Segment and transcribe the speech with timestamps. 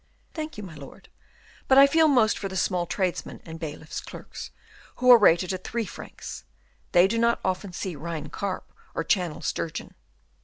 [0.33, 1.09] "Thank you, my lord.
[1.67, 4.49] But I feel most for the small tradesmen and bailiffs' clerks,
[4.95, 6.43] who are rated at three francs.
[6.91, 9.93] They do not often see Rhine carp or Channel sturgeon."